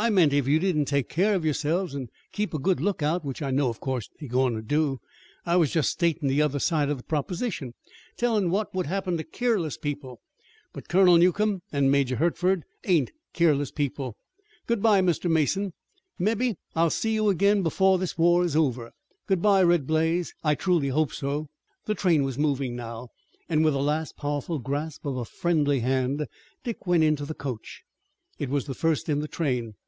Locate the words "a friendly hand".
25.16-26.28